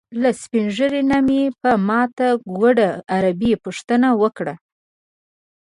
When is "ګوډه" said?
2.57-2.89